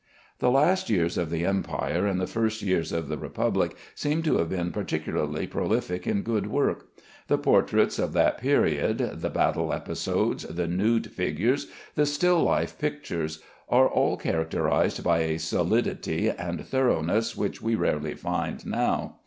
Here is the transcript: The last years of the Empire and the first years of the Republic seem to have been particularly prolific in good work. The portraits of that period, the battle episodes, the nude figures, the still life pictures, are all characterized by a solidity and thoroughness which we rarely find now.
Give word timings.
The 0.39 0.49
last 0.49 0.89
years 0.89 1.15
of 1.15 1.29
the 1.29 1.45
Empire 1.45 2.07
and 2.07 2.19
the 2.19 2.25
first 2.25 2.63
years 2.63 2.91
of 2.91 3.07
the 3.07 3.19
Republic 3.19 3.75
seem 3.93 4.23
to 4.23 4.39
have 4.39 4.49
been 4.49 4.71
particularly 4.71 5.45
prolific 5.45 6.07
in 6.07 6.23
good 6.23 6.47
work. 6.47 6.87
The 7.27 7.37
portraits 7.37 7.99
of 7.99 8.11
that 8.13 8.39
period, 8.39 8.97
the 9.21 9.29
battle 9.29 9.71
episodes, 9.71 10.41
the 10.41 10.65
nude 10.67 11.11
figures, 11.11 11.67
the 11.93 12.07
still 12.07 12.41
life 12.41 12.79
pictures, 12.79 13.43
are 13.69 13.87
all 13.87 14.17
characterized 14.17 15.03
by 15.03 15.19
a 15.19 15.37
solidity 15.37 16.31
and 16.31 16.65
thoroughness 16.65 17.37
which 17.37 17.61
we 17.61 17.75
rarely 17.75 18.15
find 18.15 18.65
now. 18.65 19.17